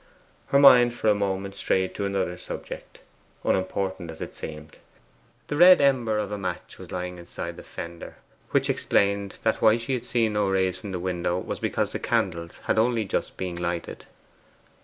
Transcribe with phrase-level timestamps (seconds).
[0.47, 3.01] Her mind for a moment strayed to another subject,
[3.43, 4.77] unimportant as it seemed.
[5.47, 8.15] The red ember of a match was lying inside the fender,
[8.49, 11.99] which explained that why she had seen no rays from the window was because the
[11.99, 14.05] candles had only just been lighted.